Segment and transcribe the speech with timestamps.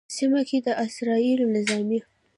[0.15, 1.99] سیمه کې د اسرائیلو نظامي